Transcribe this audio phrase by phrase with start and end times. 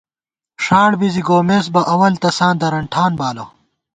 [0.63, 3.45] ݭاڑ بی زی گومېس بہ اول، تساں درَنٹھان بالہ